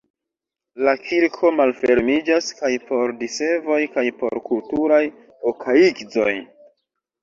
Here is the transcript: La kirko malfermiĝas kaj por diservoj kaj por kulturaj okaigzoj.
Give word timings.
La 0.87 0.93
kirko 1.09 1.51
malfermiĝas 1.57 2.49
kaj 2.63 2.73
por 2.89 3.15
diservoj 3.23 3.81
kaj 3.95 4.09
por 4.25 4.45
kulturaj 4.51 5.03
okaigzoj. 5.57 6.31